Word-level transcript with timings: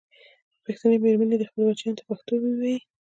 پښتنې 0.63 0.97
مېرمنې 1.03 1.35
دې 1.37 1.45
خپلو 1.49 1.67
بچیانو 1.67 1.97
ته 1.99 2.03
پښتو 2.09 2.33
ویې 2.41 2.53
ویي. 2.59 2.77